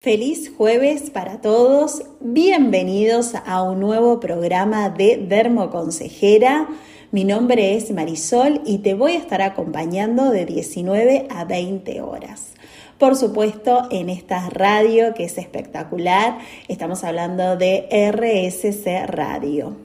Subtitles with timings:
[0.00, 6.68] Feliz jueves para todos, bienvenidos a un nuevo programa de Dermoconsejera.
[7.10, 12.52] Mi nombre es Marisol y te voy a estar acompañando de 19 a 20 horas.
[12.96, 16.38] Por supuesto, en esta radio que es espectacular,
[16.68, 19.78] estamos hablando de RSC Radio.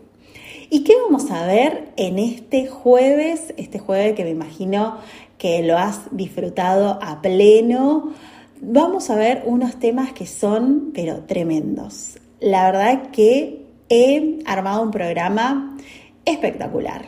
[0.69, 3.55] ¿Y qué vamos a ver en este jueves?
[3.57, 4.99] Este jueves que me imagino
[5.39, 8.13] que lo has disfrutado a pleno
[8.61, 12.17] vamos a ver unos temas que son, pero tremendos.
[12.39, 15.77] La verdad que he armado un programa
[16.25, 17.05] espectacular.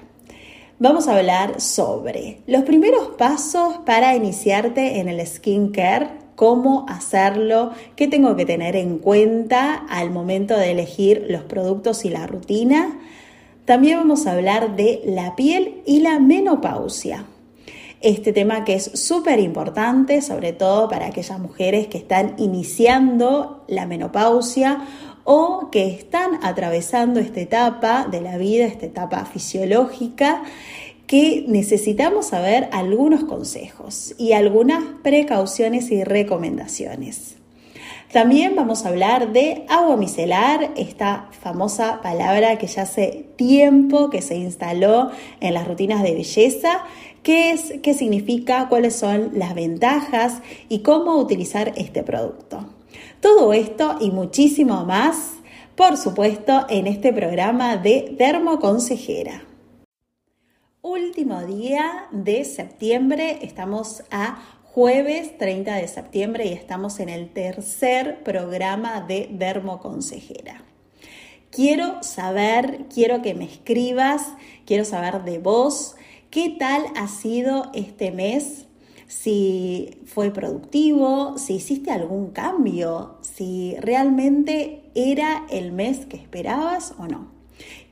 [0.77, 8.07] Vamos a hablar sobre los primeros pasos para iniciarte en el skincare, cómo hacerlo, qué
[8.07, 12.99] tengo que tener en cuenta al momento de elegir los productos y la rutina.
[13.63, 17.25] También vamos a hablar de la piel y la menopausia
[18.01, 23.85] este tema que es súper importante, sobre todo para aquellas mujeres que están iniciando la
[23.85, 24.85] menopausia
[25.23, 30.43] o que están atravesando esta etapa de la vida, esta etapa fisiológica,
[31.07, 37.35] que necesitamos saber algunos consejos y algunas precauciones y recomendaciones.
[38.11, 44.21] También vamos a hablar de agua micelar, esta famosa palabra que ya hace tiempo que
[44.21, 45.11] se instaló
[45.41, 46.83] en las rutinas de belleza
[47.25, 52.69] qué es, qué significa, cuáles son las ventajas y cómo utilizar este producto.
[53.19, 55.33] Todo esto y muchísimo más,
[55.75, 59.43] por supuesto, en este programa de Dermoconsejera.
[60.83, 68.23] Último día de septiembre, estamos a jueves 30 de septiembre y estamos en el tercer
[68.23, 70.63] programa de Dermoconsejera.
[71.49, 74.21] Quiero saber, quiero que me escribas,
[74.67, 75.95] quiero saber de vos
[76.29, 78.65] ¿Qué tal ha sido este mes?
[79.07, 87.07] Si fue productivo, si hiciste algún cambio, si realmente era el mes que esperabas o
[87.07, 87.27] no.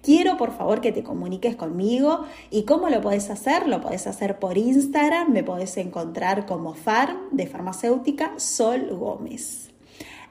[0.01, 3.67] Quiero por favor que te comuniques conmigo y cómo lo puedes hacer.
[3.67, 9.62] Lo puedes hacer por Instagram, me podés encontrar como Farm de farmacéutica Sol Gómez.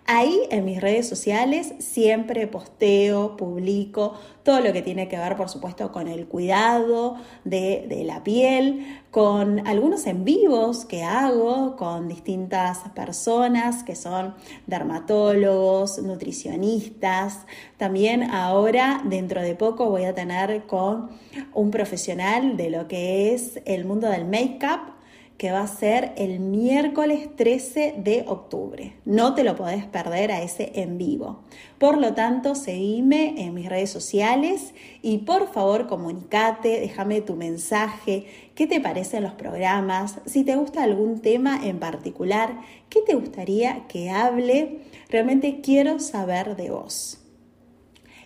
[0.06, 5.48] Ahí en mis redes sociales siempre posteo, publico todo lo que tiene que ver, por
[5.48, 12.80] supuesto, con el cuidado de, la piel, con algunos en vivos que hago con distintas
[12.96, 14.34] personas que son
[14.66, 17.46] dermatólogos, nutricionistas.
[17.76, 21.10] También ahora, dentro de poco, voy a tener con
[21.54, 24.91] un profesional de lo que es el mundo del make-up
[25.36, 28.94] que va a ser el miércoles 13 de octubre.
[29.04, 31.40] No te lo podés perder a ese en vivo.
[31.78, 34.72] Por lo tanto, seguime en mis redes sociales
[35.02, 40.84] y por favor comunicate, déjame tu mensaje, qué te parecen los programas, si te gusta
[40.84, 44.82] algún tema en particular, qué te gustaría que hable.
[45.08, 47.18] Realmente quiero saber de vos.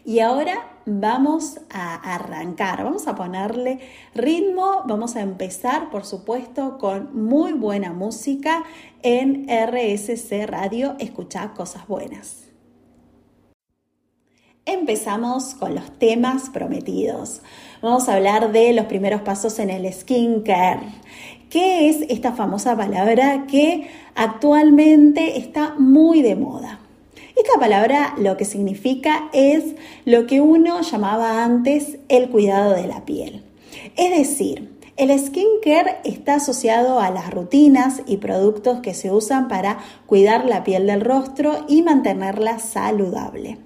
[0.05, 3.81] Y ahora vamos a arrancar, vamos a ponerle
[4.15, 8.63] ritmo, vamos a empezar por supuesto con muy buena música
[9.03, 12.45] en RSC Radio, escucha cosas buenas.
[14.65, 17.41] Empezamos con los temas prometidos.
[17.83, 20.81] Vamos a hablar de los primeros pasos en el skincare.
[21.51, 26.81] ¿Qué es esta famosa palabra que actualmente está muy de moda?
[27.37, 29.75] Esta palabra lo que significa es
[30.07, 33.45] lo que uno llamaba antes el cuidado de la piel.
[33.95, 39.79] Es decir, el skincare está asociado a las rutinas y productos que se usan para
[40.07, 43.59] cuidar la piel del rostro y mantenerla saludable.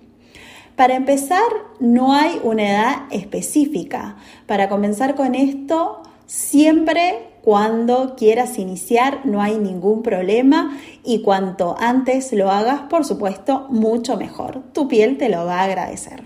[0.74, 1.46] Para empezar,
[1.78, 4.16] no hay una edad específica.
[4.46, 12.32] Para comenzar con esto, siempre cuando quieras iniciar no hay ningún problema y cuanto antes
[12.32, 14.62] lo hagas, por supuesto, mucho mejor.
[14.72, 16.24] Tu piel te lo va a agradecer.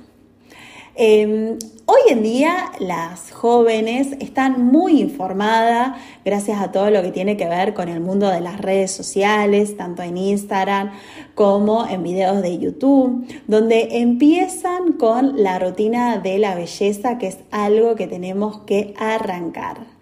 [0.97, 7.37] Em, hoy en día las jóvenes están muy informadas gracias a todo lo que tiene
[7.37, 10.93] que ver con el mundo de las redes sociales, tanto en Instagram
[11.35, 17.39] como en videos de YouTube, donde empiezan con la rutina de la belleza, que es
[17.51, 19.94] algo que tenemos que arrancar.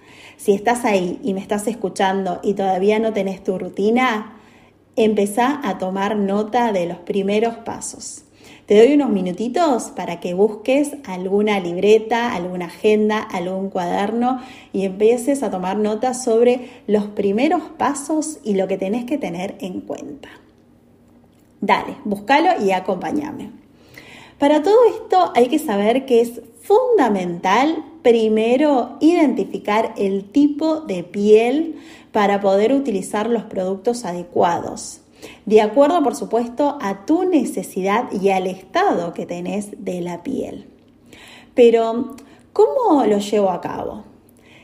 [0.42, 4.40] Si estás ahí y me estás escuchando y todavía no tenés tu rutina,
[4.96, 8.24] empezá a tomar nota de los primeros pasos.
[8.66, 14.42] Te doy unos minutitos para que busques alguna libreta, alguna agenda, algún cuaderno
[14.72, 19.54] y empieces a tomar nota sobre los primeros pasos y lo que tenés que tener
[19.60, 20.28] en cuenta.
[21.60, 23.61] Dale, búscalo y acompáñame.
[24.42, 31.76] Para todo esto hay que saber que es fundamental primero identificar el tipo de piel
[32.10, 34.98] para poder utilizar los productos adecuados.
[35.46, 40.66] de acuerdo por supuesto a tu necesidad y al estado que tenés de la piel.
[41.54, 42.16] Pero,
[42.52, 44.02] ¿cómo lo llevo a cabo?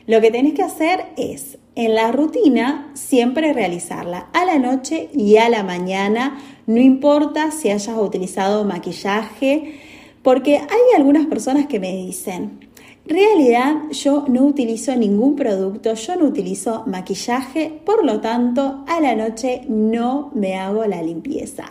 [0.07, 5.37] Lo que tenés que hacer es, en la rutina, siempre realizarla a la noche y
[5.37, 6.37] a la mañana,
[6.67, 9.79] no importa si hayas utilizado maquillaje,
[10.21, 12.67] porque hay algunas personas que me dicen,
[13.05, 19.15] realidad yo no utilizo ningún producto, yo no utilizo maquillaje, por lo tanto a la
[19.15, 21.63] noche no me hago la limpieza.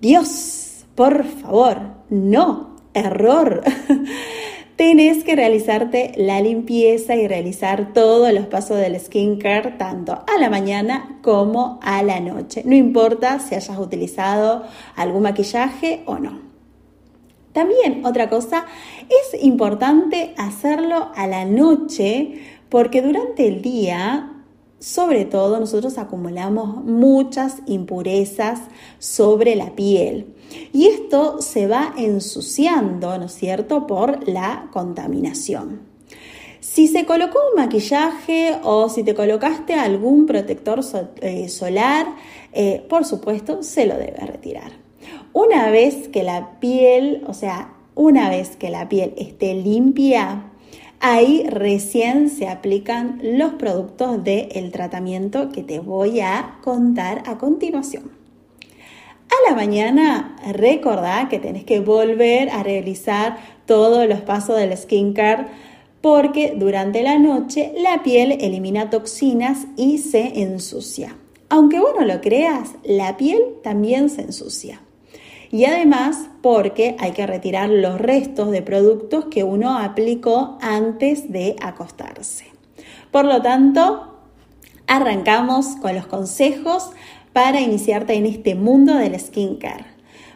[0.00, 3.62] Dios, por favor, no, error.
[4.78, 10.50] Tenés que realizarte la limpieza y realizar todos los pasos del skincare tanto a la
[10.50, 12.62] mañana como a la noche.
[12.64, 14.62] No importa si hayas utilizado
[14.94, 16.38] algún maquillaje o no.
[17.52, 18.66] También otra cosa,
[19.08, 24.32] es importante hacerlo a la noche porque durante el día,
[24.78, 28.60] sobre todo, nosotros acumulamos muchas impurezas
[29.00, 30.36] sobre la piel.
[30.72, 35.80] Y esto se va ensuciando, ¿no es cierto?, por la contaminación.
[36.60, 40.80] Si se colocó un maquillaje o si te colocaste algún protector
[41.20, 42.06] eh, solar,
[42.52, 44.72] eh, por supuesto, se lo debe retirar.
[45.32, 50.50] Una vez que la piel, o sea, una vez que la piel esté limpia,
[51.00, 58.17] ahí recién se aplican los productos del tratamiento que te voy a contar a continuación.
[59.30, 65.46] A la mañana recordá que tenés que volver a realizar todos los pasos del skincare
[66.00, 71.16] porque durante la noche la piel elimina toxinas y se ensucia.
[71.48, 74.80] Aunque vos no lo creas, la piel también se ensucia
[75.50, 81.56] y además porque hay que retirar los restos de productos que uno aplicó antes de
[81.60, 82.46] acostarse.
[83.10, 84.18] Por lo tanto,
[84.86, 86.90] arrancamos con los consejos
[87.38, 89.84] para iniciarte en este mundo del skincare.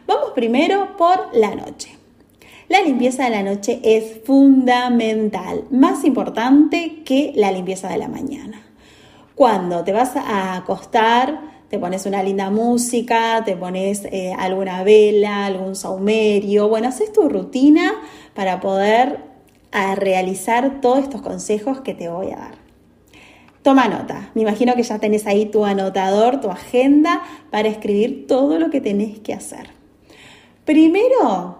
[0.07, 1.97] Vamos primero por la noche.
[2.69, 8.61] La limpieza de la noche es fundamental, más importante que la limpieza de la mañana.
[9.35, 15.47] Cuando te vas a acostar, te pones una linda música, te pones eh, alguna vela,
[15.47, 17.95] algún saumerio, bueno, haces tu rutina
[18.33, 19.19] para poder
[19.97, 22.62] realizar todos estos consejos que te voy a dar.
[23.63, 28.59] Toma nota, me imagino que ya tenés ahí tu anotador, tu agenda para escribir todo
[28.59, 29.69] lo que tenés que hacer.
[30.65, 31.59] Primero,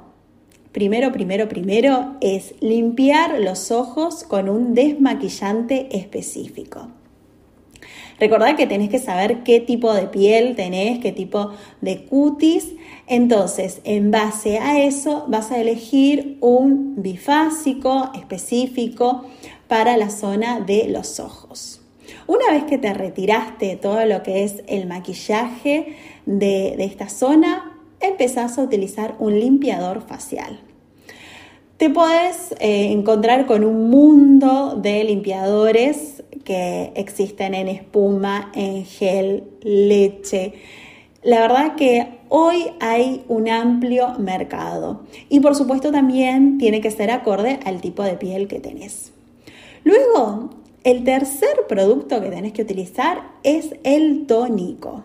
[0.73, 6.89] primero, primero, primero es limpiar los ojos con un desmaquillante específico.
[8.19, 12.73] Recordad que tenés que saber qué tipo de piel tenés, qué tipo de cutis.
[13.07, 19.23] Entonces, en base a eso, vas a elegir un bifásico específico
[19.69, 21.79] para la zona de los ojos.
[22.33, 25.95] Una vez que te retiraste todo lo que es el maquillaje
[26.25, 30.59] de, esta zona, empezás a utilizar un limpiador facial.
[31.77, 39.43] Te puedes eh, encontrar con un mundo de limpiadores que existen en espuma, en gel,
[39.61, 40.53] leche.
[41.21, 47.11] La verdad que hoy hay un amplio mercado y por supuesto también tiene que ser
[47.11, 49.13] acorde al tipo de piel que tenés.
[49.83, 55.03] Luego, el tercer producto que tenés que utilizar es el tónico.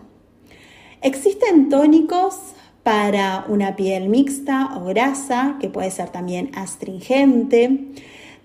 [1.01, 2.35] Existen tónicos
[2.83, 7.85] para una piel mixta o grasa, que puede ser también astringente.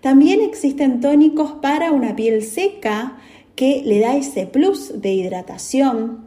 [0.01, 3.17] También existen tónicos para una piel seca
[3.57, 6.27] que le da ese plus de hidratación.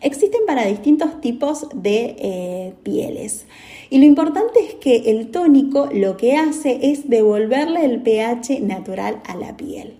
[0.00, 3.46] Existen para distintos tipos de eh, pieles.
[3.90, 9.20] Y lo importante es que el tónico lo que hace es devolverle el pH natural
[9.26, 9.96] a la piel.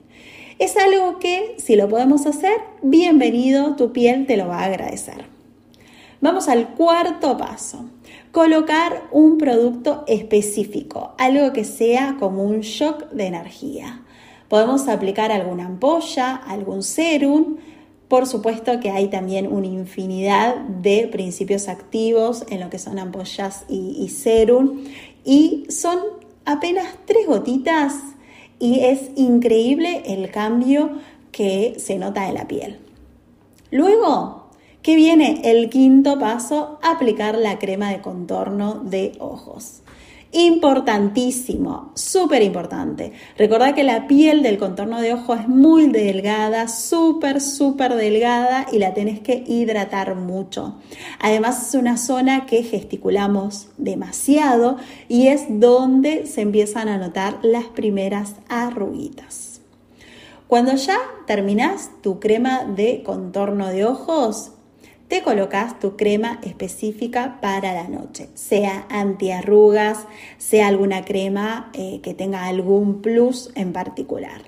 [0.59, 5.27] Es algo que si lo podemos hacer, bienvenido, tu piel te lo va a agradecer.
[6.21, 7.85] Vamos al cuarto paso
[8.33, 14.03] colocar un producto específico, algo que sea como un shock de energía.
[14.49, 17.59] Podemos aplicar alguna ampolla, algún serum.
[18.09, 23.65] Por supuesto que hay también una infinidad de principios activos en lo que son ampollas
[23.69, 24.81] y, y serum.
[25.25, 26.01] Y son
[26.45, 27.95] apenas tres gotitas
[28.59, 30.91] y es increíble el cambio
[31.33, 32.79] que se nota en la piel.
[33.71, 34.39] Luego
[34.83, 39.83] que viene el quinto paso, aplicar la crema de contorno de ojos.
[40.31, 43.13] Importantísimo, súper importante.
[43.39, 48.79] Recordad que la piel del contorno de ojo es muy delgada, súper, súper delgada y
[48.79, 50.77] la tenés que hidratar mucho.
[51.19, 54.77] Además es una zona que gesticulamos demasiado
[55.09, 59.63] y es donde se empiezan a notar las primeras arruguitas.
[60.47, 64.53] Cuando ya terminás tu crema de contorno de ojos,
[65.09, 72.15] te colocas tu crema específica para la noche, sea antiarrugas, sea alguna crema eh, que
[72.15, 74.43] tenga algún plus en particular.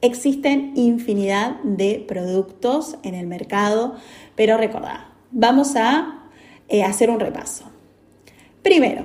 [0.00, 3.94] Existen infinidad de productos en el mercado,
[4.34, 6.28] pero recordad, vamos a
[6.68, 7.64] eh, hacer un repaso.
[8.62, 9.04] Primero,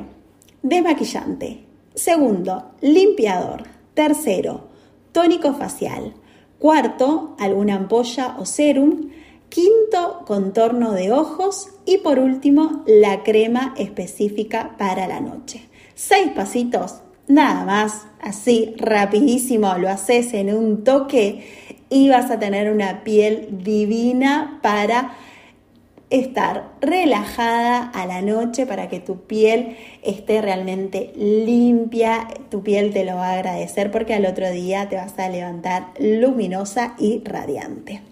[0.63, 1.65] desmaquillante.
[1.93, 3.63] Segundo, limpiador.
[3.93, 4.69] Tercero,
[5.11, 6.13] tónico facial.
[6.57, 9.11] Cuarto, alguna ampolla o serum.
[9.51, 11.71] Quinto, contorno de ojos.
[11.85, 15.67] Y por último, la crema específica para la noche.
[15.93, 21.45] Seis pasitos, nada más, así rapidísimo, lo haces en un toque
[21.89, 25.17] y vas a tener una piel divina para
[26.09, 33.03] estar relajada a la noche para que tu piel esté realmente limpia, tu piel te
[33.03, 38.10] lo va a agradecer porque al otro día te vas a levantar luminosa y radiante.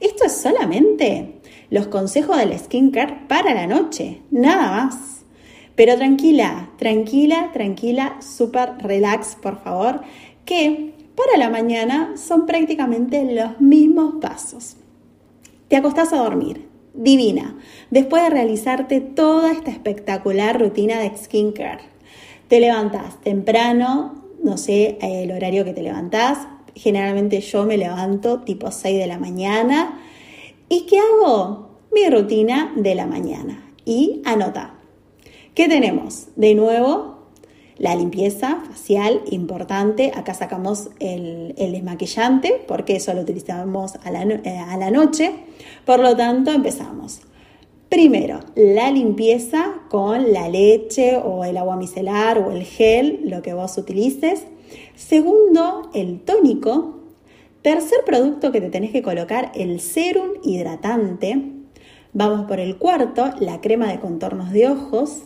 [0.00, 5.24] Esto es solamente los consejos del skincare para la noche, nada más.
[5.76, 10.00] Pero tranquila, tranquila, tranquila, súper relax, por favor,
[10.44, 14.76] que para la mañana son prácticamente los mismos pasos.
[15.68, 17.56] Te acostás a dormir, divina,
[17.90, 21.84] después de realizarte toda esta espectacular rutina de skincare.
[22.48, 26.38] Te levantás temprano, no sé el horario que te levantás,
[26.74, 30.00] generalmente yo me levanto tipo 6 de la mañana.
[30.68, 31.70] ¿Y qué hago?
[31.92, 33.72] Mi rutina de la mañana.
[33.84, 34.74] Y anota.
[35.54, 36.28] ¿Qué tenemos?
[36.36, 37.20] De nuevo,
[37.76, 40.12] la limpieza facial, importante.
[40.14, 45.32] Acá sacamos el, desmaquillante porque eso lo utilizamos a la, eh, a la noche.
[45.84, 47.22] Por lo tanto, empezamos.
[47.88, 53.52] Primero, la limpieza con la leche o el agua micelar o el gel, lo que
[53.52, 54.44] vos utilices.
[55.00, 57.00] Segundo, el tónico.
[57.62, 61.52] Tercer producto que te tenés que colocar, el serum hidratante.
[62.12, 65.22] Vamos por el cuarto, la crema de contornos de ojos.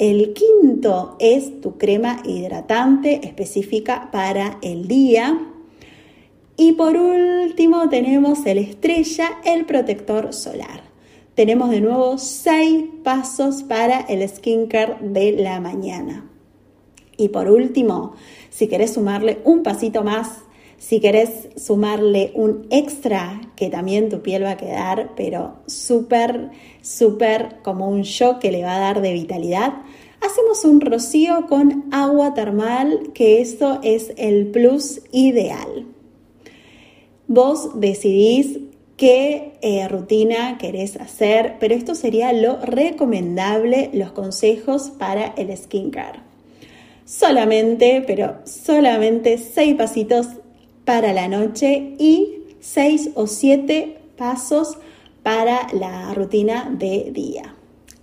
[0.00, 5.38] El quinto es tu crema hidratante específica para el día.
[6.56, 10.82] Y por último tenemos el estrella, el protector solar.
[11.36, 16.31] Tenemos de nuevo seis pasos para el skincare de la mañana.
[17.22, 18.14] Y por último,
[18.50, 20.42] si querés sumarle un pasito más,
[20.76, 26.50] si querés sumarle un extra, que también tu piel va a quedar, pero súper,
[26.80, 29.74] súper como un shock que le va a dar de vitalidad,
[30.20, 35.86] hacemos un rocío con agua termal, que esto es el plus ideal.
[37.28, 38.58] Vos decidís
[38.96, 46.31] qué eh, rutina querés hacer, pero esto sería lo recomendable, los consejos para el skincare.
[47.14, 50.28] Solamente, pero solamente seis pasitos
[50.86, 54.78] para la noche y 6 o 7 pasos
[55.22, 57.54] para la rutina de día.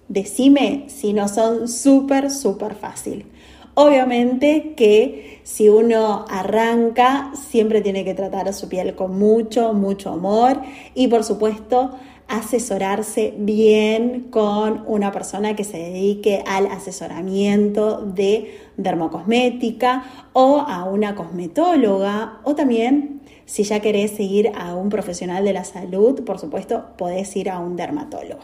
[0.10, 3.26] Decime si no son súper, súper fácil.
[3.74, 10.12] Obviamente que si uno arranca, siempre tiene que tratar a su piel con mucho, mucho
[10.12, 10.62] amor
[10.94, 11.98] y por supuesto
[12.30, 21.16] asesorarse bien con una persona que se dedique al asesoramiento de dermocosmética o a una
[21.16, 26.86] cosmetóloga o también si ya querés seguir a un profesional de la salud, por supuesto,
[26.98, 28.42] podés ir a un dermatólogo.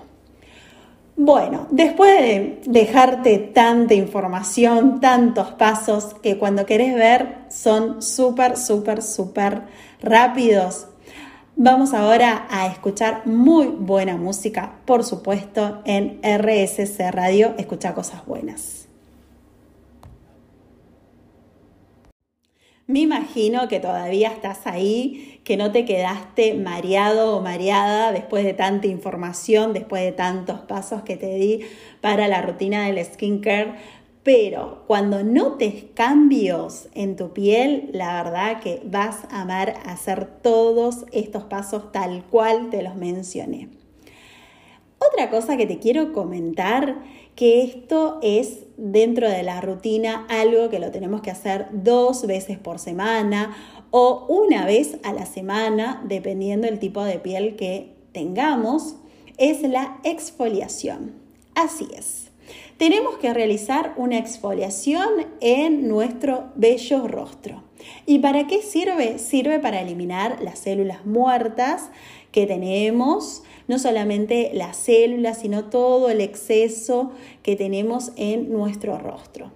[1.18, 9.02] Bueno, después de dejarte tanta información, tantos pasos que cuando querés ver son súper, súper,
[9.02, 9.62] súper
[10.02, 10.88] rápidos,
[11.58, 18.90] Vamos ahora a escuchar muy buena música, por supuesto, en RSC Radio, escucha cosas buenas.
[22.88, 28.54] Me imagino que todavía estás ahí, que no te quedaste mareado o mareada después de
[28.54, 31.62] tanta información, después de tantos pasos que te di
[32.02, 33.76] para la rutina del skincare
[34.26, 41.06] pero cuando notes cambios en tu piel, la verdad que vas a amar hacer todos
[41.12, 43.70] estos pasos tal cual te los mencioné.
[44.98, 47.04] Otra cosa que te quiero comentar,
[47.36, 52.58] que esto es dentro de la rutina algo que lo tenemos que hacer dos veces
[52.58, 53.56] por semana
[53.92, 58.96] o una vez a la semana, dependiendo del tipo de piel que tengamos,
[59.38, 61.14] es la exfoliación.
[61.54, 62.25] Así es
[62.78, 65.10] tenemos que realizar una exfoliación
[65.42, 67.64] en nuestro bello rostro.
[68.06, 69.20] ¿Y para qué sirve?
[69.20, 71.90] Sirve para eliminar las células muertas
[72.32, 77.12] que tenemos, no solamente las células, sino todo el exceso
[77.44, 79.52] que tenemos en nuestro rostro.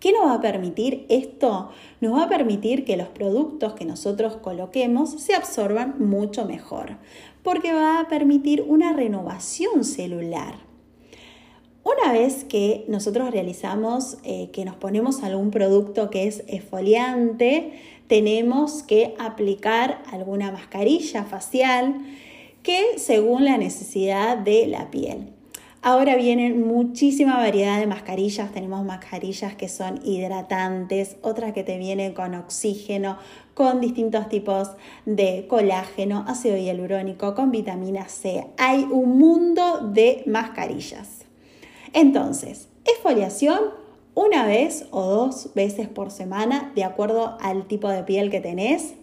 [0.00, 1.70] ¿Qué nos va a permitir esto?
[2.02, 6.98] Nos va a permitir que los productos que nosotros coloquemos se absorban mucho mejor,
[7.42, 10.63] porque va a permitir una renovación celular.
[11.84, 17.72] Una vez que nosotros realizamos, eh, que nos ponemos algún producto que es esfoliante,
[18.06, 21.94] tenemos que aplicar alguna mascarilla facial
[22.62, 25.28] que según la necesidad de la piel.
[25.82, 28.50] Ahora vienen muchísima variedad de mascarillas.
[28.52, 33.18] Tenemos mascarillas que son hidratantes, otras que te vienen con oxígeno,
[33.52, 34.70] con distintos tipos
[35.04, 38.46] de colágeno, ácido hialurónico, con vitamina C.
[38.56, 41.23] Hay un mundo de mascarillas.
[41.94, 43.60] Entonces, exfoliación
[44.14, 48.94] una vez o dos veces por semana, de acuerdo al tipo de piel que tenés.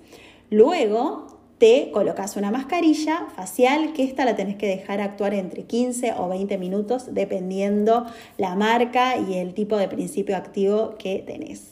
[0.49, 6.15] Luego, te colocas una mascarilla facial que esta la tenés que dejar actuar entre 15
[6.17, 8.05] o 20 minutos dependiendo
[8.37, 11.69] la marca y el tipo de principio activo que tenés.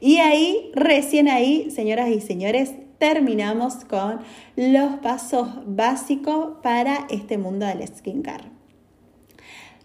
[0.00, 4.20] Y ahí, recién ahí, señoras y señores, terminamos con
[4.56, 8.57] los pasos básicos para este mundo del skincare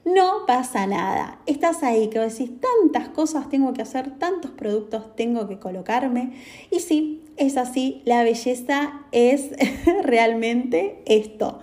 [0.06, 1.40] no pasa nada.
[1.46, 6.34] Estás ahí que decís, tantas cosas tengo que hacer, tantos productos tengo que colocarme.
[6.72, 9.52] Y sí, es así, la belleza es
[10.04, 11.60] realmente esto.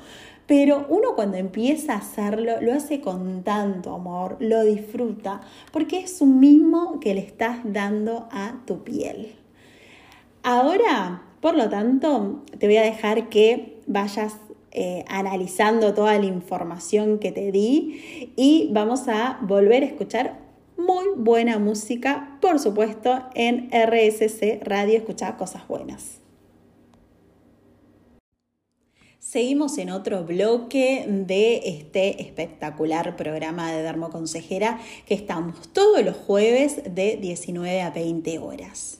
[0.47, 6.21] Pero uno cuando empieza a hacerlo, lo hace con tanto amor, lo disfruta, porque es
[6.21, 9.37] un mismo que le estás dando a tu piel.
[10.43, 14.39] Ahora, por lo tanto, te voy a dejar que vayas
[14.73, 20.39] eh, analizando toda la información que te di y vamos a volver a escuchar
[20.77, 26.21] muy buena música, por supuesto, en RSC Radio Escuchar Cosas Buenas.
[29.19, 36.81] Seguimos en otro bloque de este espectacular programa de Dermoconsejera que estamos todos los jueves
[36.95, 38.99] de 19 a 20 horas.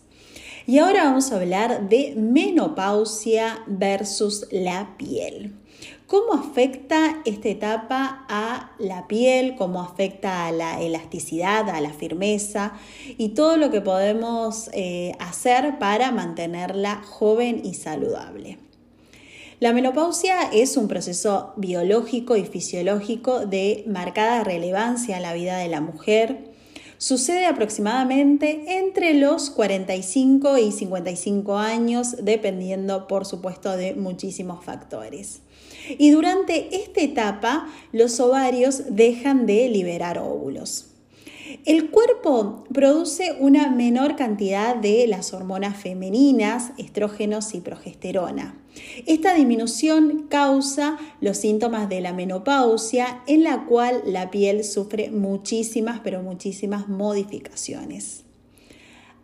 [0.67, 5.60] Y ahora vamos a hablar de menopausia versus la piel.
[6.11, 9.55] ¿Cómo afecta esta etapa a la piel?
[9.55, 12.73] ¿Cómo afecta a la elasticidad, a la firmeza?
[13.17, 18.59] Y todo lo que podemos eh, hacer para mantenerla joven y saludable.
[19.61, 25.69] La menopausia es un proceso biológico y fisiológico de marcada relevancia en la vida de
[25.69, 26.51] la mujer
[27.03, 35.41] Sucede aproximadamente entre los 45 y 55 años, dependiendo por supuesto de muchísimos factores.
[35.99, 40.87] Y durante esta etapa los ovarios dejan de liberar óvulos.
[41.65, 48.57] El cuerpo produce una menor cantidad de las hormonas femeninas, estrógenos y progesterona.
[49.07, 56.01] Esta disminución causa los síntomas de la menopausia en la cual la piel sufre muchísimas,
[56.01, 58.25] pero muchísimas modificaciones.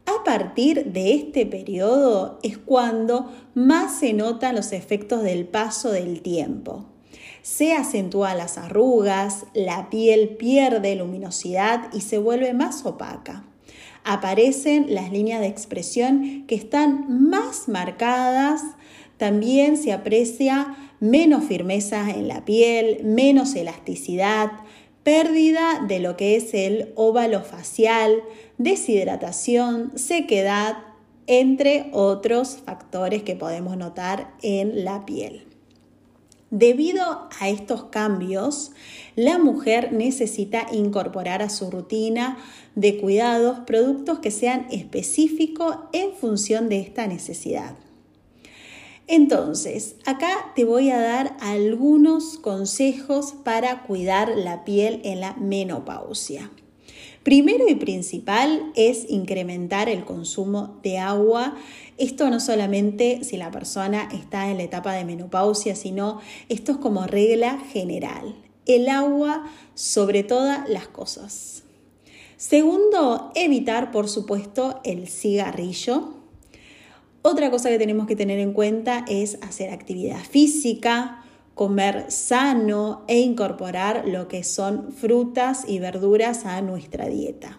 [0.06, 6.22] A partir de este periodo es cuando más se notan los efectos del paso del
[6.22, 6.86] tiempo
[7.46, 13.44] se acentúan las arrugas, la piel pierde luminosidad y se vuelve más opaca.
[14.02, 18.62] Aparecen las líneas de expresión que están más marcadas,
[19.16, 24.50] también se aprecia menos firmeza en la piel, menos elasticidad,
[25.04, 28.24] pérdida de lo que es el óvalo facial,
[28.58, 30.78] deshidratación, sequedad,
[31.26, 35.46] entre otros factores que podemos notar en la piel.
[36.50, 38.70] Debido a estos cambios,
[39.16, 42.38] la mujer necesita incorporar a su rutina
[42.76, 47.74] de cuidados productos que sean específicos en función de esta necesidad.
[49.08, 56.50] Entonces, acá te voy a dar algunos consejos para cuidar la piel en la menopausia.
[57.26, 61.56] Primero y principal es incrementar el consumo de agua.
[61.98, 66.78] Esto no solamente si la persona está en la etapa de menopausia, sino esto es
[66.78, 68.36] como regla general.
[68.64, 71.64] El agua sobre todas las cosas.
[72.36, 76.14] Segundo, evitar, por supuesto, el cigarrillo.
[77.22, 81.25] Otra cosa que tenemos que tener en cuenta es hacer actividad física,
[81.56, 87.58] comer sano e incorporar lo que son frutas y verduras a nuestra dieta.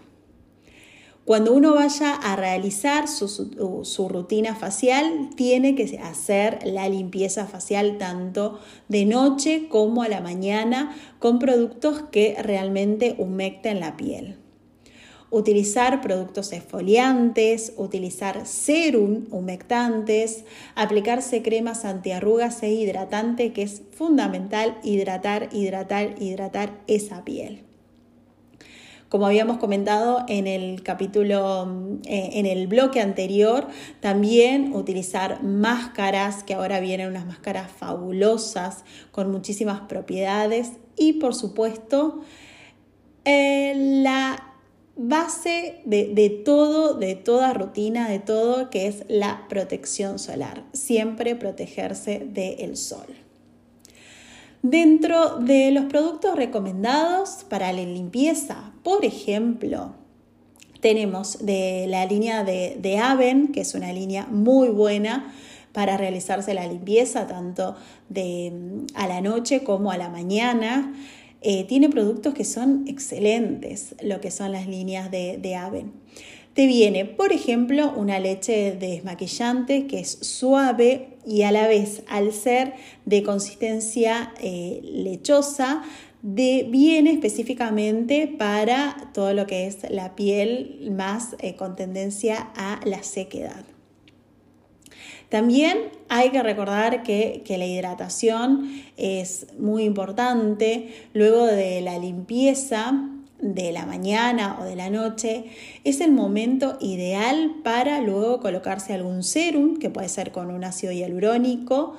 [1.25, 8.59] Cuando uno vaya a realizar su, rutina facial, tiene que hacer la limpieza facial tanto
[8.87, 14.37] de noche como a la mañana con productos que realmente humecten la piel
[15.29, 25.49] utilizar productos exfoliantes, utilizar serum humectantes, aplicarse cremas antiarrugas e hidratante, que es fundamental hidratar,
[25.51, 27.63] hidratar, hidratar esa piel.
[29.09, 33.67] Como habíamos comentado en el capítulo, eh, en el bloque anterior,
[34.01, 42.19] también utilizar máscaras, que ahora vienen unas máscaras fabulosas con muchísimas propiedades y por supuesto
[43.23, 44.46] eh, la
[44.97, 50.63] base de, todo, de toda rutina, de todo, que es la protección solar.
[50.73, 53.07] Siempre protegerse del sol.
[54.63, 59.93] Dentro de los productos recomendados para la limpieza, por ejemplo,
[60.81, 65.33] tenemos de la línea de, de Aven, que es una línea muy buena
[65.77, 67.75] para realizarse la limpieza tanto
[68.09, 68.51] de
[68.95, 70.91] a la noche como a la mañana.
[71.49, 75.93] Eh, tiene productos que son excelentes, lo que son las líneas de, de Aven.
[76.53, 82.33] Te viene, por ejemplo, una leche desmaquillante que es suave y a la vez, al
[82.33, 82.73] ser
[83.05, 85.83] de consistencia eh, lechosa,
[86.21, 92.81] de, viene específicamente para todo lo que es la piel más eh, con tendencia a
[92.83, 93.63] la sequedad.
[95.29, 100.93] También hay que recordar que, la hidratación es muy importante.
[101.13, 105.45] Luego de la limpieza, de la mañana o de la noche
[105.83, 110.91] es el momento ideal para luego colocarse algún serum, que puede ser con un ácido
[110.91, 111.95] hialurónico,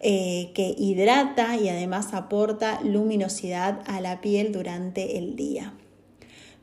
[0.00, 5.74] eh, que hidrata y además aporta luminosidad a la piel durante el día.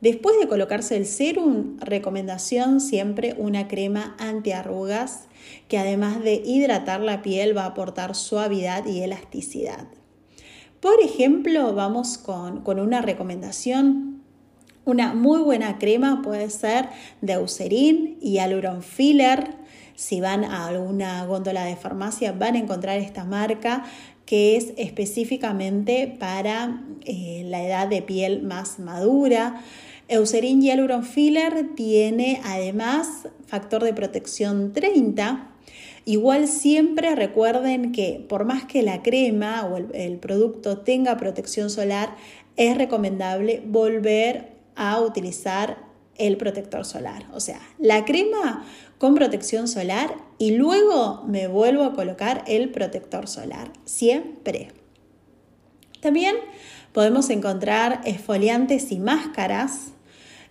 [0.01, 5.28] Después de colocarse el serum, recomendación siempre una crema antiarrugas
[5.67, 9.87] que además de hidratar la piel va a aportar suavidad y elasticidad.
[10.79, 14.23] Por ejemplo, vamos con, una recomendación.
[14.85, 16.89] Una muy buena crema puede ser
[17.21, 19.55] de Eucerin y Aluron Filler.
[19.95, 23.83] Si van a alguna góndola de farmacia van a encontrar esta marca
[24.25, 29.61] que es específicamente para eh, la edad de piel más madura.
[30.07, 35.49] Eucerin Hyaluron Filler tiene además factor de protección 30.
[36.05, 42.15] Igual siempre recuerden que por más que la crema o el, producto tenga protección solar,
[42.55, 45.77] es recomendable volver a utilizar
[46.17, 47.25] el protector solar.
[47.33, 48.65] O sea, la crema
[48.97, 53.71] con protección solar y luego me vuelvo a colocar el protector solar.
[53.85, 54.69] Siempre.
[56.01, 56.35] También
[56.93, 59.93] podemos encontrar esfoliantes y máscaras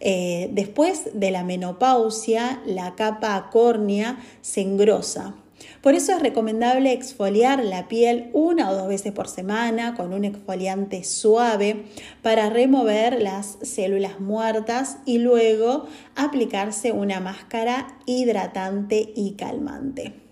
[0.00, 5.34] eh, después de la menopausia, la capa córnea se engrosa.
[5.82, 10.24] Por eso es recomendable exfoliar la piel una o dos veces por semana con un
[10.24, 11.84] exfoliante suave
[12.22, 20.27] para remover las células muertas y luego aplicarse una máscara hidratante y calmante.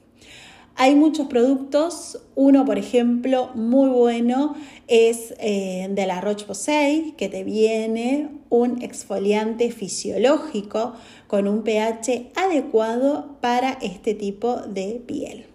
[0.79, 4.55] Hay muchos productos, uno por ejemplo muy bueno
[4.89, 10.93] es eh, de la Roche-Posay que te viene un exfoliante fisiológico
[11.29, 15.47] con un pH adecuado para este tipo de piel.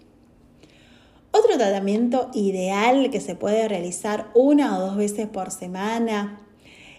[1.29, 6.40] Otro tratamiento ideal que se puede realizar una o dos veces por semana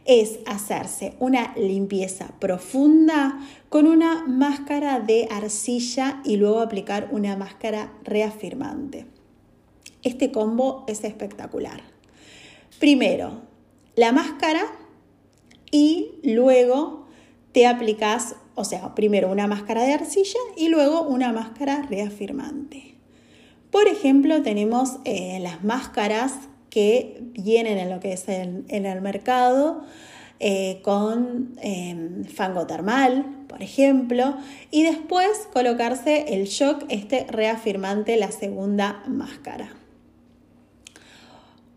[0.05, 3.39] es hacerse una limpieza profunda
[3.69, 9.07] con una máscara de arcilla y luego aplicar una máscara reafirmante.
[10.03, 11.83] Este combo es espectacular.
[12.81, 13.43] Primero,
[13.95, 14.63] la máscara
[15.71, 17.07] y luego
[17.53, 22.97] te aplicas, o sea, primero una máscara de arcilla y luego una máscara reafirmante.
[23.71, 26.35] Por ejemplo, tenemos eh, las máscaras
[26.73, 29.83] que vienen en lo que es en, el mercado
[30.41, 34.39] eh, con em, fango termal, por ejemplo,
[34.71, 39.69] y después colocarse el shock, este reafirmante, la segunda máscara.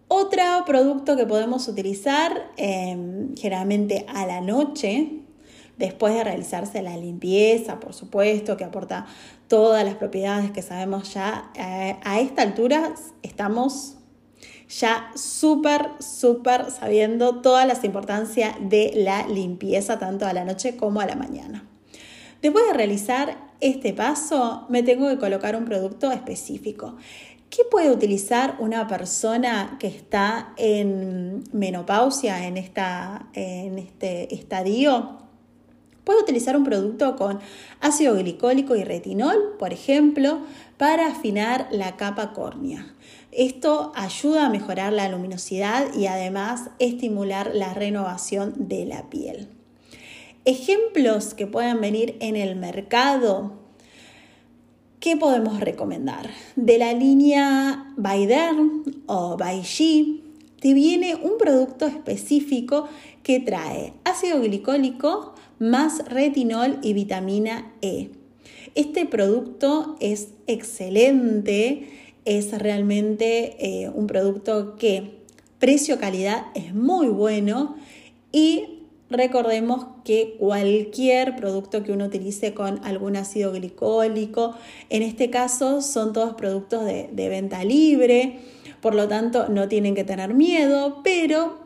[0.07, 5.09] Otro producto que podemos utilizar em, generalmente a la noche,
[5.77, 9.07] después de realizarse la limpieza, por supuesto, que aporta
[9.49, 13.97] todas las propiedades que sabemos ya, eh, a esta altura estamos
[14.69, 21.01] ya súper, súper sabiendo todas las importancias de la limpieza tanto a la noche como
[21.01, 21.63] a la mañana.
[22.41, 26.95] Después de realizar este paso, me tengo que colocar un producto específico.
[27.49, 35.19] ¿Qué puede utilizar una persona que está en menopausia, en, esta, en este estadio?
[36.03, 37.39] Puede utilizar un producto con
[37.79, 40.39] ácido glicólico y retinol, por ejemplo,
[40.77, 42.94] para afinar la capa córnea.
[43.37, 49.49] Esto ayuda a mejorar la luminosidad y además estimular la renovación de la piel.
[50.45, 53.51] Ejemplos que puedan venir en el mercado.
[55.01, 56.29] ¿Qué podemos recomendar?
[56.55, 60.23] De la línea Baiderm o Baiji
[60.61, 62.87] te viene un producto específico
[63.21, 68.11] que trae ácido glicólico más retinol y vitamina E.
[68.75, 75.19] Este producto es excelente, es realmente eh, un producto que
[75.59, 77.75] precio-calidad es muy bueno
[78.31, 78.75] y
[79.09, 84.55] Recordemos que cualquier producto que uno utilice con algún ácido glicólico,
[84.89, 88.39] en este caso son todos productos de, venta libre,
[88.81, 91.59] por lo tanto no tienen que tener miedo, pero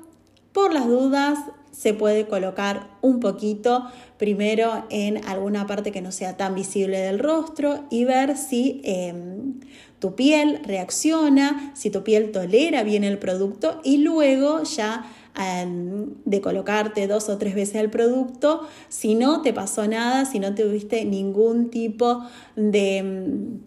[0.52, 1.40] por las dudas
[1.72, 3.86] se puede colocar un poquito
[4.18, 9.62] primero en alguna parte que no sea tan visible del rostro y ver si em,
[10.00, 15.06] tu piel reacciona, si tu piel tolera bien el producto y luego ya
[15.38, 20.40] em, de colocarte dos o tres veces el producto, si no te pasó nada, si
[20.40, 22.24] no tuviste ningún tipo
[22.56, 23.60] de em,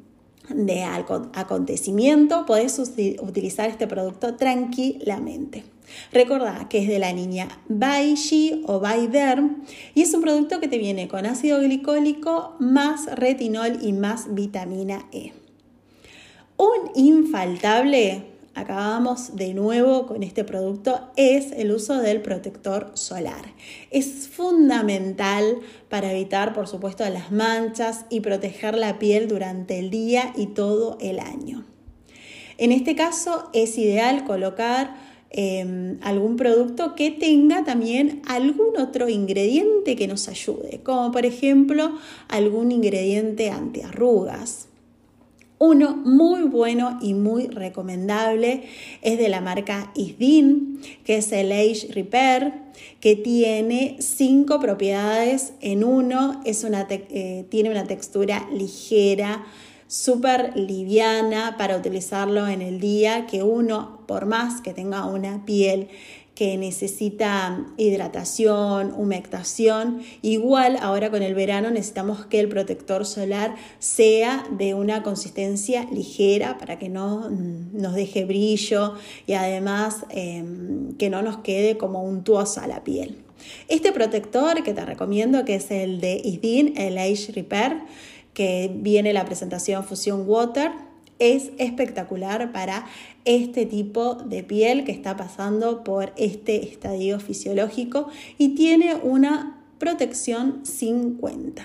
[0.49, 5.65] de acontecimiento, podés utilizar este producto tranquilamente.
[6.13, 9.63] Recordá que es de la línea Baishi o Baiderm
[9.95, 15.07] y es un producto que te viene con ácido glicólico más retinol y más vitamina
[15.13, 15.33] E.
[16.63, 18.23] Un infaltable,
[18.55, 23.53] acabamos de nuevo con este producto, es el uso del protector solar.
[23.91, 30.33] Es fundamental para evitar, por supuesto, las manchas y proteger la piel durante el día
[30.37, 31.65] y todo el año.
[32.59, 34.95] En este caso es ideal colocar
[35.35, 41.91] Em, algún producto que tenga también algún otro ingrediente que nos ayude, como por ejemplo
[42.29, 44.69] algún ingrediente antiarrugas.
[45.65, 48.65] Uno muy bueno y muy recomendable
[49.01, 52.53] es de la marca Isdin, que es el Age Repair,
[52.99, 56.41] que tiene cinco propiedades en uno.
[56.45, 59.47] Es una eh, tiene una textura ligera,
[59.87, 65.91] súper liviana para utilizarlo en el día, que uno, por más que tenga una piel
[66.43, 70.03] que necesita hidratación, humectación.
[70.23, 76.59] Igual ahora con el verano necesitamos que el protector solar sea de una consistencia ligera
[76.59, 82.67] para que no nos deje brillo y además em, que no nos quede como untuosa
[82.67, 83.19] la piel.
[83.69, 87.83] Este protector que te recomiendo que es el de Isdin, el Age Repair,
[88.35, 90.73] que viene la presentación Fusion Water.
[91.23, 92.85] Es espectacular para
[93.25, 98.09] este tipo de piel que está pasando por este estadio fisiológico
[98.39, 101.65] y tiene una protección 50.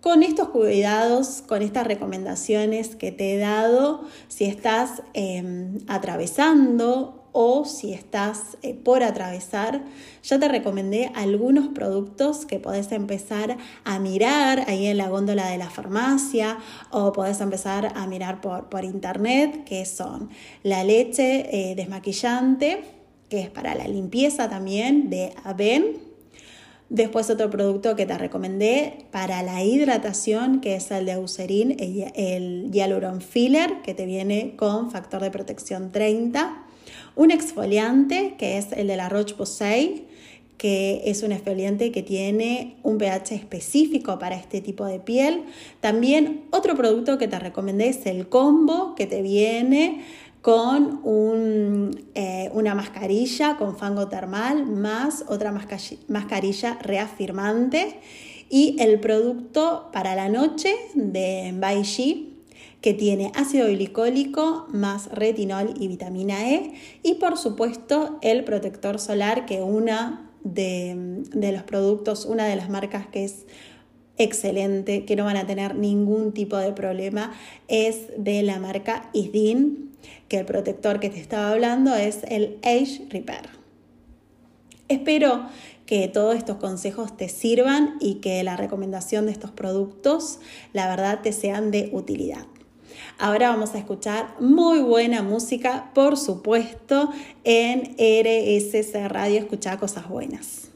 [0.00, 7.64] Con estos cuidados, con estas recomendaciones que te he dado, si estás em, atravesando o
[7.64, 9.84] si estás eh, por atravesar,
[10.22, 15.58] ya te recomendé algunos productos que podés empezar a mirar ahí en la góndola de
[15.58, 16.58] la farmacia
[16.90, 20.30] o podés empezar a mirar por, por internet, que son
[20.62, 22.82] la leche eh, desmaquillante,
[23.28, 26.08] que es para la limpieza también de Aven.
[26.88, 32.12] Después otro producto que te recomendé para la hidratación, que es el de Eucerin, el,
[32.14, 36.67] el Hyaluron Filler, que te viene con factor de protección 30.
[37.18, 40.06] Un exfoliante, que es el de la Roche-Posay,
[40.56, 45.42] que es un exfoliante que tiene un pH específico para este tipo de piel.
[45.80, 50.04] También otro producto que te recomendé es el combo que te viene
[50.42, 55.52] con eh, una mascarilla con fango termal más otra
[56.06, 57.98] mascarilla reafirmante
[58.48, 62.27] y el producto para la noche de Baishi
[62.80, 69.46] que tiene ácido glicólico más retinol y vitamina E y por supuesto el protector solar
[69.46, 73.46] que una de, de los productos, una de las marcas que es
[74.16, 77.32] excelente, que no van a tener ningún tipo de problema,
[77.68, 79.92] es de la marca Isdin,
[80.28, 83.48] que el protector que te estaba hablando es el Age Repair.
[84.88, 85.46] Espero
[85.86, 90.40] que todos estos consejos te sirvan y que la recomendación de estos productos,
[90.72, 92.46] la verdad, te sean de utilidad.
[93.20, 97.10] Ahora vamos a escuchar muy buena música, por supuesto,
[97.42, 100.68] en RSC Radio, escuchar cosas buenas.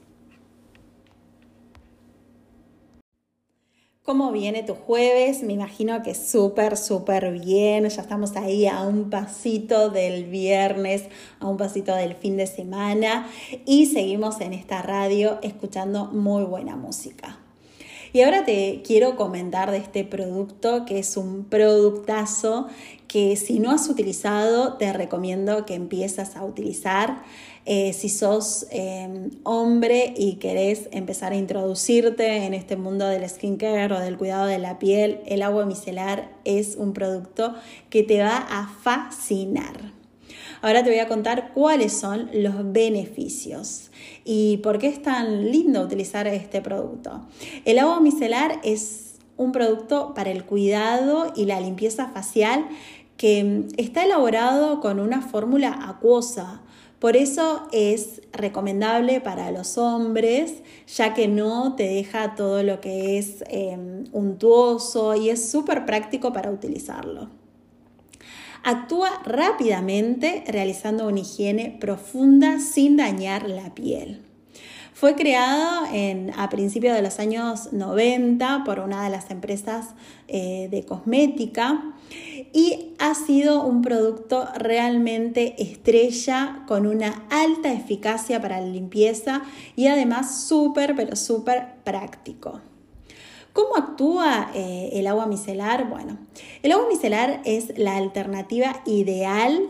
[4.03, 5.45] ¿Cómo viene tu jueves?
[5.45, 7.89] Me imagino que súper, súper bien.
[7.89, 11.05] Ya estamos ahí a un pasito del viernes,
[11.39, 13.29] a un pasito del fin de semana
[13.65, 17.39] y seguimos en esta radio escuchando muy buena música.
[18.13, 22.69] Y ahora te quiero comentar de este producto que es un productazo
[23.09, 27.23] que si no has utilizado te recomiendo que empieces a utilizar.
[27.65, 33.95] Eh, si sos em, hombre y querés empezar a introducirte en este mundo del skincare
[33.95, 37.55] o del cuidado de la piel, el agua micelar es un producto
[37.89, 40.02] que te va a fascinar.
[40.63, 43.91] Ahora te voy a contar cuáles son los beneficios
[44.25, 47.27] y por qué es tan lindo utilizar este producto.
[47.65, 52.69] El agua micelar es un producto para el cuidado y la limpieza facial
[53.17, 56.63] que está elaborado con una fórmula acuosa.
[57.01, 63.19] Por eso es recomendable para los hombres, ya que no te deja todo lo que
[63.19, 63.77] es eh,
[64.13, 67.42] untuoso y es súper práctico para utilizarlo.
[68.65, 74.23] Actúa rápidamente realizando una higiene profunda sin dañar la piel.
[74.95, 75.89] Fue creado
[76.37, 79.89] a principios de los años 90 por una de las empresas
[80.29, 81.83] eh, de cosmética
[82.53, 89.43] y ha sido un producto realmente estrella con una alta eficacia para la limpieza
[89.75, 92.61] y además súper, pero súper práctico.
[93.53, 95.91] ¿Cómo actúa eh, el agua micelar?
[95.91, 96.17] Bueno,
[96.63, 99.69] el agua micelar es la alternativa ideal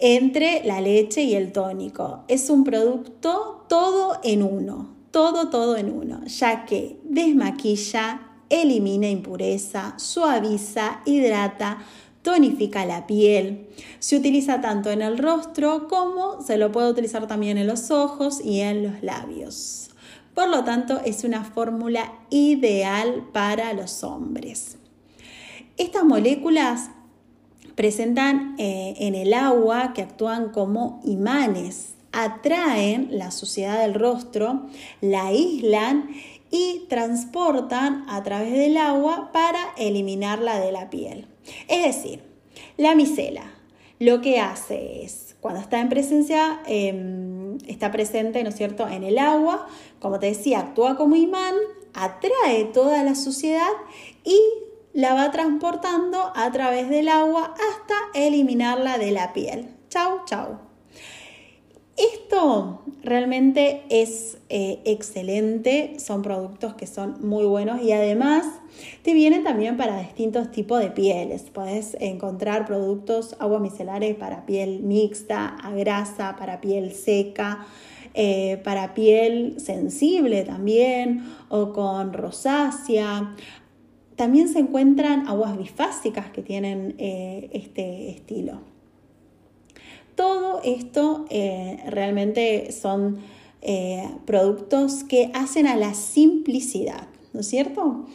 [0.00, 2.24] entre la leche y el tónico.
[2.26, 9.94] Es un producto todo en uno, todo, todo en uno, ya que desmaquilla, elimina impureza,
[9.96, 11.78] suaviza, hidrata,
[12.22, 13.68] tonifica la piel.
[14.00, 18.40] Se utiliza tanto en el rostro como se lo puede utilizar también en los ojos
[18.44, 19.87] y en los labios.
[20.38, 24.78] Por lo tanto, es una fórmula ideal para los hombres.
[25.76, 26.90] Estas moléculas
[27.74, 34.66] presentan eh, en el agua que actúan como imanes, atraen la suciedad del rostro,
[35.00, 36.08] la aíslan
[36.52, 41.26] y transportan a través del agua para eliminarla de la piel.
[41.66, 42.22] Es decir,
[42.76, 43.58] la micela
[43.98, 49.02] lo que hace es, cuando está en presencia, em, está presente, ¿no es cierto?, en
[49.02, 49.66] el agua,
[50.00, 51.54] como te decía, actúa como imán,
[51.94, 53.72] atrae toda la suciedad
[54.24, 54.38] y
[54.92, 59.68] la va transportando a través del agua hasta eliminarla de la piel.
[59.88, 60.58] Chau, chau.
[61.96, 68.46] Esto realmente es eh, excelente, son productos que son muy buenos y además
[69.02, 71.46] te vienen también para distintos tipos de pieles.
[71.52, 77.66] Puedes encontrar productos agua micelares para piel mixta, a grasa, para piel seca,
[78.20, 83.36] eh, para piel sensible también o con rosácea.
[84.16, 88.62] También se encuentran aguas bifásicas que tienen eh, este estilo.
[90.16, 93.18] Todo esto eh, realmente son
[94.26, 98.06] productos que hacen a la simplicidad, ¿no es cierto?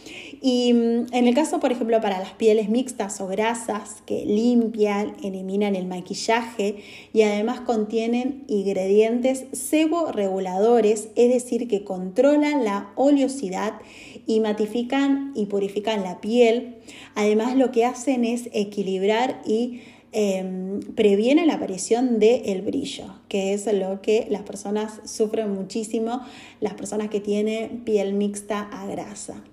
[0.41, 5.15] Y mm, en el caso, por ejemplo, para las pieles mixtas o grasas que limpian,
[5.23, 6.77] eliminan el maquillaje
[7.13, 13.79] y además contienen ingredientes sebo-reguladores, es decir, que controlan la oleosidad
[14.25, 16.75] y matifican y purifican la piel.
[17.15, 19.81] Además, lo que hacen es equilibrar y
[20.15, 26.21] Em, previene la aparición del brillo, que es lo que las personas sufren muchísimo,
[26.59, 29.43] las personas que tienen piel mixta a grasa.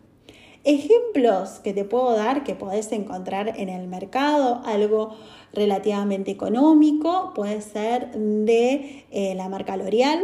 [0.65, 5.17] Ejemplos que te puedo dar que podés encontrar en el mercado, algo
[5.55, 10.21] relativamente económico, puede ser de eh, la marca L'Oreal,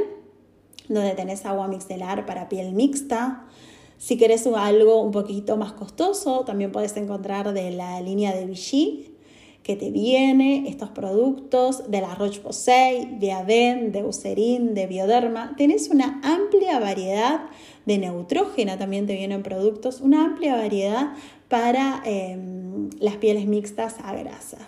[0.90, 3.46] donde tenés agua mixelar para piel mixta.
[3.96, 9.15] Si querés algo un poquito más costoso, también puedes encontrar de la línea de Vichy,
[9.66, 15.56] que te viene, estos productos de la Roche-Posay, de Aden, de Eucerin, de Bioderma.
[15.56, 17.40] Tenés una amplia variedad
[17.84, 21.14] de neutrógena, también te vienen productos, una amplia variedad
[21.48, 24.58] para em, las pieles mixtas a grasa.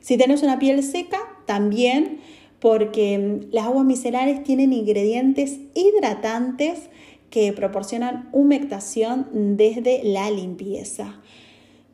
[0.00, 2.18] Si tenés una piel seca, también
[2.58, 6.90] porque em, las aguas micelares tienen ingredientes hidratantes
[7.30, 11.20] que proporcionan humectación desde la limpieza.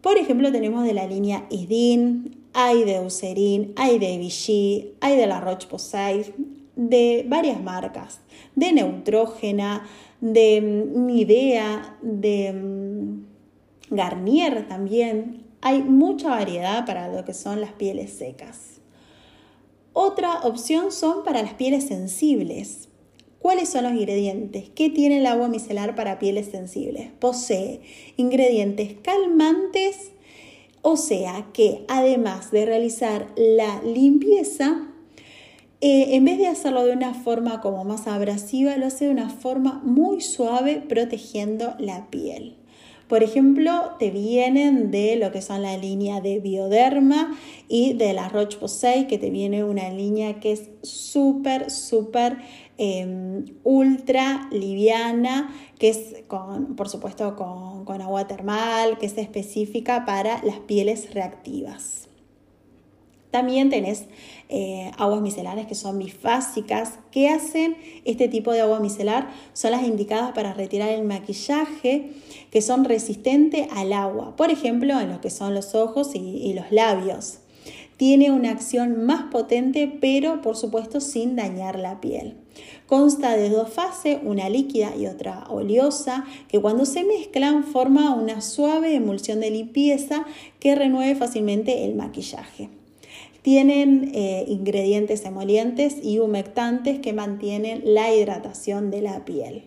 [0.03, 5.29] Por ejemplo, tenemos de la línea Isdin, hay de Eucerin, hay de Vichy, hay de
[5.29, 6.35] la Roche-Posay,
[6.75, 8.21] de varias marcas,
[8.57, 9.87] de Neutrógena,
[10.21, 15.45] de Nivea, de mm, Garnier también.
[15.61, 18.81] Hay mucha variedad para lo que son las pieles secas.
[19.93, 22.89] Otra opción son para las pieles sensibles.
[23.43, 24.71] ¿Cuáles son los ingredientes?
[24.73, 27.09] ¿Qué tiene el agua micelar para pieles sensibles?
[27.19, 27.81] Posee
[28.17, 30.13] ingredientes calmantes,
[30.81, 34.87] o sea que además de realizar la limpieza,
[35.81, 39.29] eh, en vez de hacerlo de una forma como más abrasiva, lo hace de una
[39.29, 42.55] forma muy suave protegiendo la piel.
[43.09, 47.37] Por ejemplo, te vienen de lo que son la línea de Bioderma
[47.69, 52.39] y de la Roche-Posay, que te viene una línea que es súper, súper
[52.85, 60.43] Em, ultra liviana, que es con, por supuesto con, agua termal, que es específica para
[60.43, 62.09] las pieles reactivas.
[63.31, 64.07] También tenés
[64.49, 66.99] eh, aguas micelares que son bifásicas.
[67.13, 69.31] ¿Qué hacen este tipo de agua micelar?
[69.53, 72.11] Son las indicadas para retirar el maquillaje
[72.51, 76.73] que son resistentes al agua, por ejemplo, en lo que son los ojos y los
[76.73, 77.42] labios.
[78.03, 82.35] Tiene una acción más potente, pero por supuesto sin dañar la piel.
[82.89, 88.41] Consta de dos fases, una líquida y otra oleosa, que cuando se mezclan forma una
[88.41, 90.27] suave emulsión de limpieza
[90.59, 92.71] que renueve fácilmente el maquillaje.
[93.43, 99.63] Tienen eh, ingredientes emolientes y humectantes que mantienen la hidratación de la piel.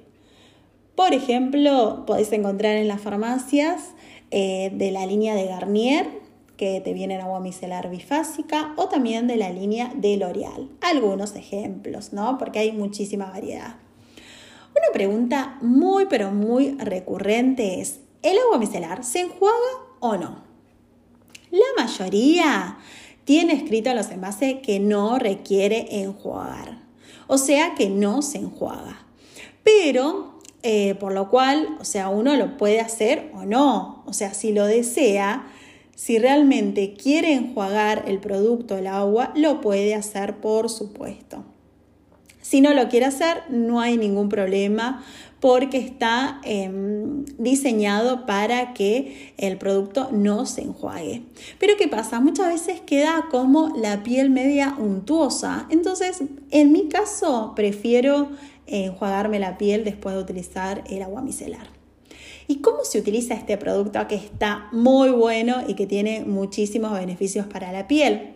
[0.95, 3.93] Por ejemplo, podéis encontrar en las farmacias
[4.31, 6.24] eh, de la línea de Garnier,
[6.57, 10.69] que te viene en agua micelar bifásica, o también de la línea de L'Oreal.
[10.81, 12.37] Algunos ejemplos, ¿no?
[12.37, 13.75] Porque hay muchísima variedad.
[14.71, 19.55] Una pregunta muy, pero muy recurrente es, ¿el agua micelar se enjuaga
[19.99, 20.43] o no?
[21.51, 22.77] La mayoría
[23.23, 26.83] tiene escrito en los envases que no requiere enjuagar.
[27.27, 29.05] O sea que no se enjuaga.
[29.63, 34.03] Pero, eh, por lo cual, o sea, uno lo puede hacer o no.
[34.05, 35.47] O sea, si lo desea,
[35.95, 41.45] si realmente quiere enjuagar el producto, el agua, lo puede hacer, por supuesto.
[42.41, 45.03] Si no lo quiere hacer, no hay ningún problema
[45.39, 51.23] porque está em, diseñado para que el producto no se enjuague.
[51.59, 52.19] Pero ¿qué pasa?
[52.19, 55.65] Muchas veces queda como la piel media untuosa.
[55.69, 56.21] Entonces,
[56.51, 58.29] en mi caso, prefiero
[58.67, 61.74] enjuagarme la piel después de utilizar el agua micelar.
[62.47, 67.47] ¿Y cómo se utiliza este producto que está muy bueno y que tiene muchísimos beneficios
[67.47, 68.35] para la piel?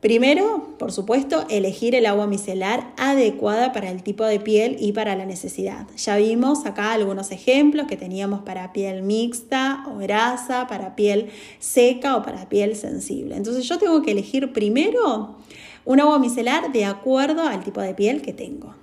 [0.00, 5.14] Primero, por supuesto, elegir el agua micelar adecuada para el tipo de piel y para
[5.14, 5.86] la necesidad.
[5.98, 12.16] Ya vimos acá algunos ejemplos que teníamos para piel mixta o grasa, para piel seca
[12.16, 13.36] o para piel sensible.
[13.36, 15.36] Entonces yo tengo que elegir primero
[15.84, 18.79] un agua micelar de acuerdo al tipo de piel que tengo.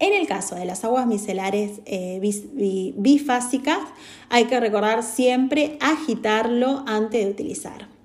[0.00, 2.20] En el caso de las aguas micelares eh,
[2.96, 3.80] bifásicas,
[4.28, 7.98] hay que recordar siempre agitarlo antes de utilizar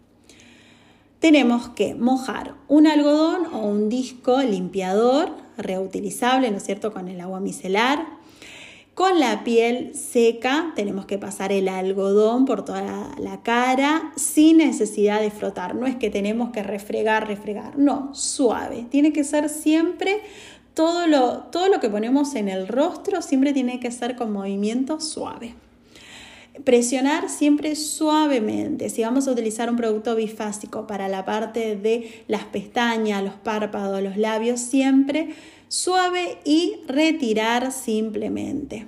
[1.23, 7.21] tenemos que mojar un algodón o un disco limpiador reutilizable, ¿no es cierto?, con el
[7.21, 8.05] agua micelar.
[8.93, 15.21] Con la piel seca tenemos que pasar el algodón por toda la, cara sin necesidad
[15.21, 15.75] de frotar.
[15.75, 17.79] No es que tenemos que refregar, refregar.
[17.79, 18.85] No, suave.
[18.89, 20.19] Tiene que ser siempre
[20.73, 24.99] todo lo, todo lo que ponemos en el rostro, siempre tiene que ser con movimiento
[24.99, 25.55] suave.
[26.63, 28.89] Presionar siempre suavemente.
[28.89, 34.03] Si vamos a utilizar un producto bifásico para la parte de las pestañas, los párpados,
[34.03, 35.29] los labios, siempre
[35.67, 38.85] suave y retirar simplemente.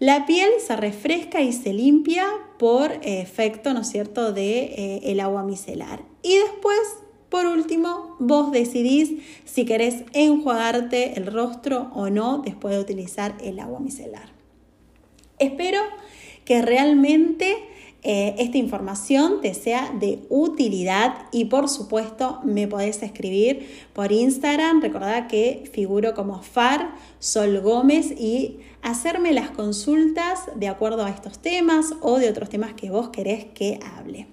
[0.00, 2.26] La piel se refresca y se limpia
[2.58, 6.02] por efecto, ¿no es cierto?, de eh, el agua micelar.
[6.22, 6.78] Y después,
[7.34, 13.58] por último, vos decidís si querés enjuagarte el rostro o no después de utilizar el
[13.58, 14.28] agua micelar.
[15.40, 15.80] Espero
[16.44, 17.56] que realmente
[18.04, 24.80] eh, esta información te sea de utilidad y por supuesto me podés escribir por Instagram.
[24.80, 31.40] Recordad que figuro como Far Sol Gómez y hacerme las consultas de acuerdo a estos
[31.40, 34.28] temas o de otros temas que vos querés que hable.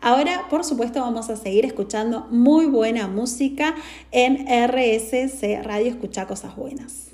[0.00, 3.74] Ahora, por supuesto, vamos a seguir escuchando muy buena música
[4.12, 7.08] en RSC Radio Escucha Cosas Buenas.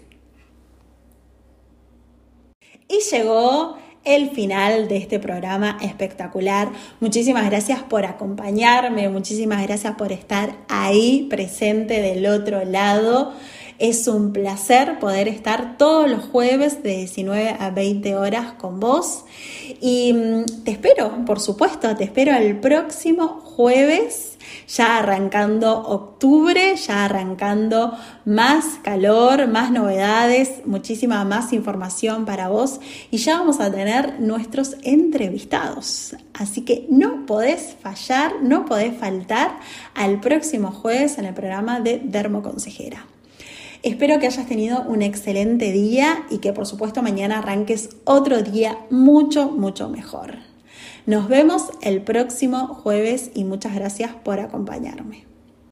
[2.89, 6.71] Y llegó el final de este programa espectacular.
[7.01, 13.33] Muchísimas gracias por acompañarme, muchísimas gracias por estar ahí presente del otro lado.
[13.79, 19.25] Es un placer poder estar todos los jueves de 19 a 20 horas con vos.
[19.81, 24.35] Y mm, te espero, por supuesto, te espero el próximo jueves
[24.67, 33.19] ya arrancando octubre, ya arrancando más calor, más novedades, muchísima más información para vos y
[33.19, 36.17] ya vamos a tener nuestros entrevistados.
[36.33, 39.59] Así que no podés fallar, no podés faltar
[39.95, 43.14] al próximo jueves en el programa de Dermoconsejera.
[43.85, 48.79] Espero que hayas tenido un excelente día y que por supuesto mañana arranques otro día
[48.89, 50.39] mucho, mucho mejor.
[51.05, 55.27] Nos vemos el próximo jueves y muchas gracias por acompañarme.